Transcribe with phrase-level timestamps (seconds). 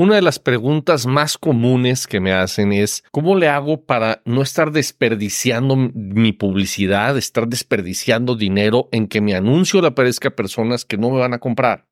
[0.00, 4.40] Una de las preguntas más comunes que me hacen es, ¿cómo le hago para no
[4.40, 10.86] estar desperdiciando mi publicidad, estar desperdiciando dinero en que mi anuncio le aparezca a personas
[10.86, 11.86] que no me van a comprar?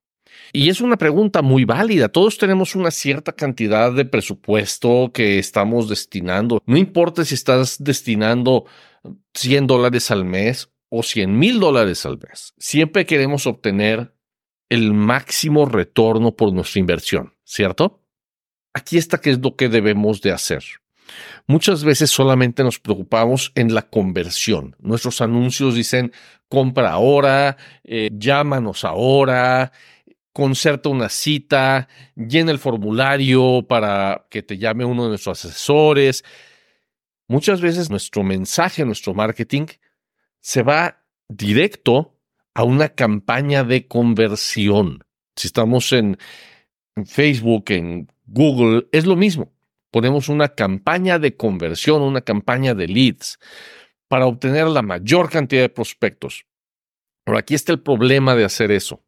[0.54, 2.08] Y es una pregunta muy válida.
[2.08, 6.62] Todos tenemos una cierta cantidad de presupuesto que estamos destinando.
[6.64, 8.64] No importa si estás destinando
[9.34, 12.54] 100 dólares al mes o 100 mil dólares al mes.
[12.56, 14.14] Siempre queremos obtener
[14.68, 17.97] el máximo retorno por nuestra inversión, ¿cierto?
[18.78, 20.62] Aquí está qué es lo que debemos de hacer.
[21.48, 24.76] Muchas veces solamente nos preocupamos en la conversión.
[24.78, 26.12] Nuestros anuncios dicen
[26.48, 29.72] compra ahora, eh, llámanos ahora,
[30.32, 36.24] concerta una cita, llena el formulario para que te llame uno de nuestros asesores.
[37.26, 39.66] Muchas veces nuestro mensaje, nuestro marketing,
[40.40, 42.14] se va directo
[42.54, 45.04] a una campaña de conversión.
[45.34, 46.16] Si estamos en,
[47.04, 49.52] Facebook, en Google, es lo mismo.
[49.90, 53.38] Ponemos una campaña de conversión, una campaña de leads
[54.06, 56.44] para obtener la mayor cantidad de prospectos.
[57.24, 59.02] Pero aquí está el problema de hacer eso.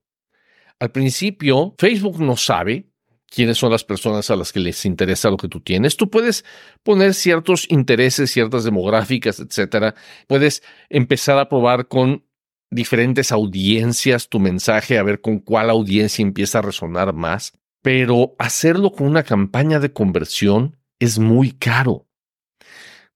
[0.78, 2.90] Al principio, Facebook no sabe
[3.27, 5.96] quiénes son las personas a las que les interesa lo que tú tienes.
[5.96, 6.44] Tú puedes
[6.82, 9.94] poner ciertos intereses, ciertas demográficas, etcétera.
[10.27, 12.24] Puedes empezar a probar con
[12.70, 17.52] diferentes audiencias tu mensaje, a ver con cuál audiencia empieza a resonar más,
[17.83, 22.06] pero hacerlo con una campaña de conversión es muy caro.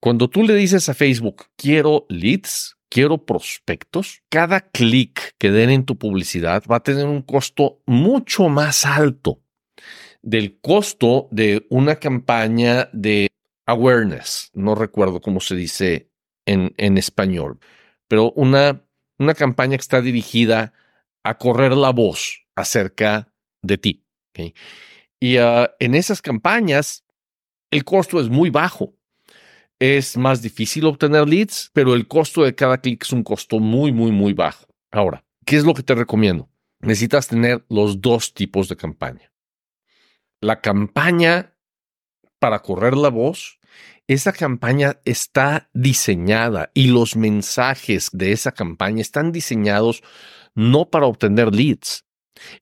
[0.01, 5.85] Cuando tú le dices a Facebook, quiero leads, quiero prospectos, cada clic que den en
[5.85, 9.41] tu publicidad va a tener un costo mucho más alto
[10.23, 13.29] del costo de una campaña de
[13.67, 14.51] awareness.
[14.55, 16.11] No recuerdo cómo se dice
[16.47, 17.59] en, en español,
[18.09, 18.85] pero una
[19.19, 20.73] una campaña que está dirigida
[21.23, 24.03] a correr la voz acerca de ti.
[25.20, 27.04] Y ah, en esas campañas,
[27.70, 28.94] el costo es muy bajo.
[29.78, 33.92] Es más difícil obtener leads, pero el costo de cada clic es un costo muy,
[33.92, 34.67] muy, muy bajo.
[34.90, 36.48] Ahora, ¿qué es lo que te recomiendo?
[36.80, 39.33] Necesitas tener los dos tipos de campaña.
[40.40, 41.55] La campaña
[42.39, 43.58] para correr la voz
[44.06, 50.02] esa campaña está diseñada y los mensajes de esa campaña están diseñados
[50.55, 52.05] no para obtener leads,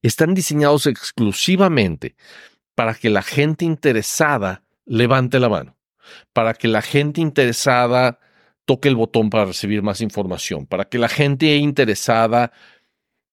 [0.03, 2.17] están diseñados exclusivamente
[2.75, 5.77] para que la gente interesada levante la mano,
[6.33, 8.19] para que la gente interesada
[8.65, 12.53] toque el botón para recibir más información, para que la gente interesada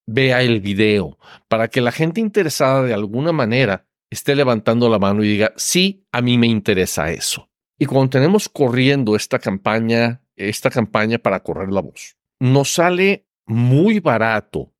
[0.06, 1.18] vea el video,
[1.48, 6.04] para que la gente interesada de alguna manera esté levantando la mano y diga, sí,
[6.10, 7.48] a mí me interesa eso.
[7.78, 14.00] Y cuando tenemos corriendo esta campaña, esta campaña para correr la voz, nos sale muy
[14.00, 14.72] barato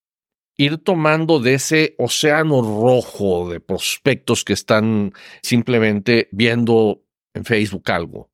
[0.61, 5.11] ir tomando de ese océano rojo de prospectos que están
[5.41, 8.29] simplemente viendo en Facebook algo.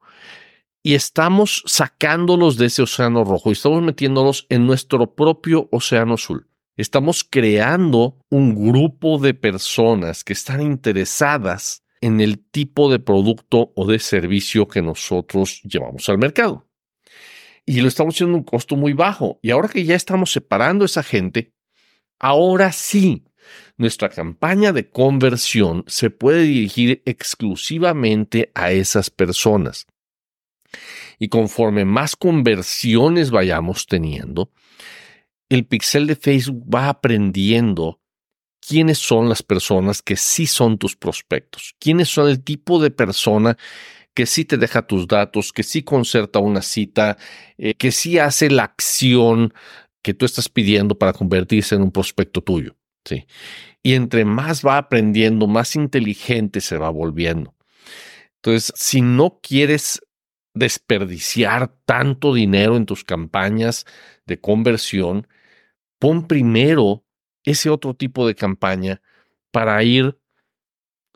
[0.83, 6.49] Y estamos sacándolos de ese océano rojo y estamos metiéndolos en nuestro propio océano azul.
[6.75, 13.87] Estamos creando un grupo de personas que están interesadas en el tipo de producto o
[13.87, 16.67] de servicio que nosotros llevamos al mercado.
[17.65, 19.39] Y lo estamos haciendo a un costo muy bajo.
[19.41, 21.56] Y ahora que ya estamos separando a esa gente,
[22.19, 23.23] ahora sí,
[23.77, 29.85] nuestra campaña de conversión se puede dirigir exclusivamente a esas personas.
[31.19, 34.51] Y conforme más conversiones vayamos teniendo,
[35.49, 38.01] el pixel de Facebook va aprendiendo
[38.59, 43.57] quiénes son las personas que sí son tus prospectos, quiénes son el tipo de persona
[44.13, 47.17] que sí te deja tus datos, que sí concerta una cita,
[47.57, 49.53] eh, que sí hace la acción
[50.01, 52.75] que tú estás pidiendo para convertirse en un prospecto tuyo.
[53.05, 53.25] ¿sí?
[53.83, 57.55] Y entre más va aprendiendo, más inteligente se va volviendo.
[58.35, 60.01] Entonces, si no quieres
[60.53, 63.85] desperdiciar tanto dinero en tus campañas
[64.25, 65.27] de conversión,
[65.99, 67.03] pon primero
[67.43, 69.01] ese otro tipo de campaña
[69.51, 70.19] para ir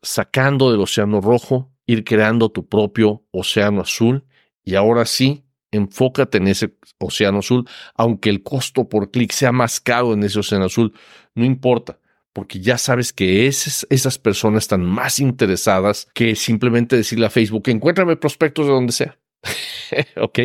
[0.02, 4.26] sacando del océano rojo, ir creando tu propio océano azul
[4.64, 9.80] y ahora sí, enfócate en ese océano azul, aunque el costo por clic sea más
[9.80, 10.94] caro en ese océano azul,
[11.34, 12.00] no importa,
[12.34, 17.64] porque ya sabes que esas, esas personas están más interesadas que simplemente decirle a Facebook,
[17.68, 19.18] encuéntrame prospectos de donde sea.
[20.22, 20.40] ¿Ok?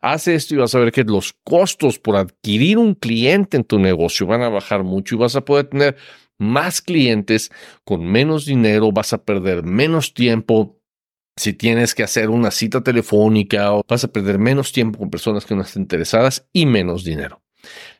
[0.00, 3.78] Hace esto y vas a ver que los costos por adquirir un cliente en tu
[3.78, 5.96] negocio van a bajar mucho y vas a poder tener
[6.38, 7.50] más clientes
[7.84, 10.77] con menos dinero, vas a perder menos tiempo
[11.38, 15.46] si tienes que hacer una cita telefónica o vas a perder menos tiempo con personas
[15.46, 17.40] que no estén interesadas y menos dinero.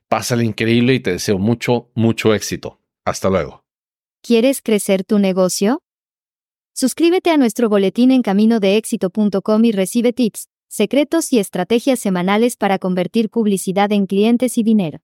[0.08, 2.80] Pásale increíble y te deseo mucho, mucho éxito.
[3.04, 3.64] Hasta luego.
[4.22, 5.82] ¿Quieres crecer tu negocio?
[6.74, 13.30] Suscríbete a nuestro boletín en caminodeéxito.com y recibe tips, secretos y estrategias semanales para convertir
[13.30, 15.00] publicidad en clientes y dinero.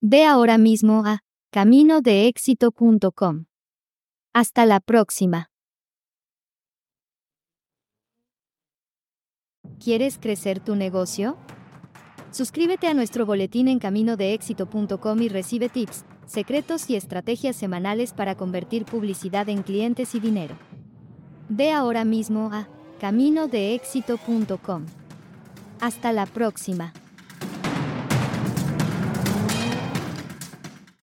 [0.00, 3.46] Ve ahora mismo a caminodeéxito.com.
[4.32, 5.50] Hasta la próxima.
[9.82, 11.36] ¿Quieres crecer tu negocio?
[12.32, 18.84] Suscríbete a nuestro boletín en caminodeéxito.com y recibe tips, secretos y estrategias semanales para convertir
[18.84, 20.56] publicidad en clientes y dinero.
[21.48, 22.68] Ve ahora mismo a
[23.00, 24.86] caminodeéxito.com.
[25.80, 26.92] Hasta la próxima.